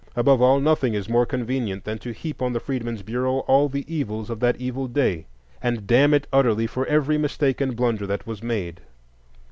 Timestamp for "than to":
1.83-2.11